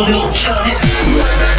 little 0.00 0.32
time. 0.32 1.49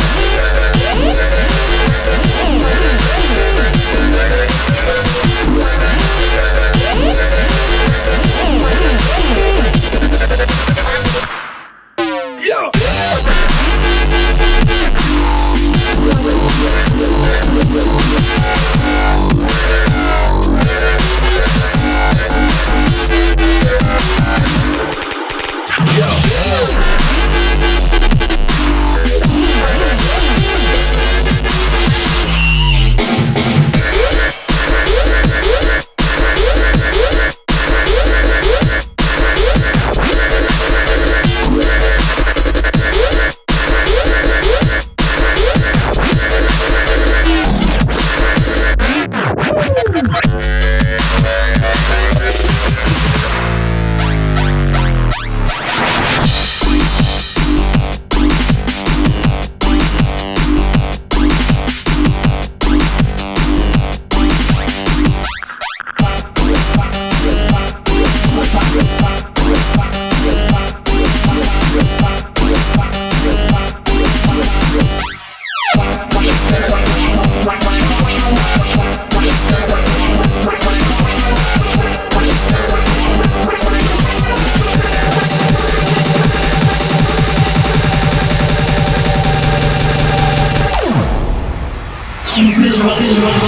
Miserable. 93.01 93.40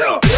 Yeah. 0.00 0.29